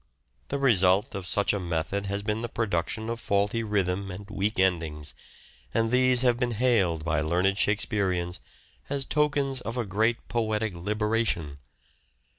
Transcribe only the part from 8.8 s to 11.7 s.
as tokens of a great poetic liberation.